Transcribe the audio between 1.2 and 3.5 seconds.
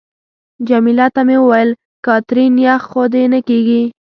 مې وویل: کاترین، یخ خو دې نه